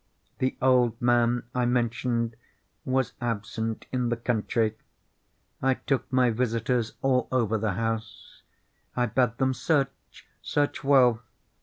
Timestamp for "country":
4.17-4.73